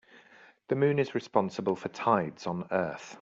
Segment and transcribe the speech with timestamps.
[0.69, 3.09] The moon is responsible for tides on earth.